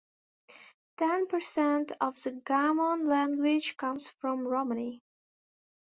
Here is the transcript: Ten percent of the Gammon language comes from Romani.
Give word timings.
Ten 0.97 1.27
percent 1.27 1.91
of 2.01 2.15
the 2.23 2.31
Gammon 2.43 3.05
language 3.05 3.77
comes 3.77 4.09
from 4.09 4.47
Romani. 4.47 5.03